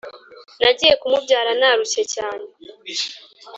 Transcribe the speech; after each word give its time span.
Nagiye 0.61 0.93
kumubyara 1.01 1.51
narushye 1.59 2.03
cyane 2.13 2.47